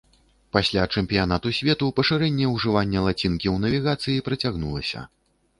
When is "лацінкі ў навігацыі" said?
3.09-4.25